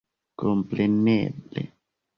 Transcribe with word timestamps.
Kompreneble! 0.39 1.69